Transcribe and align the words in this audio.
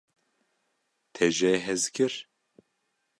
Te 1.13 1.25
jê 1.37 1.53
hez 1.65 1.83
kir? 1.95 2.13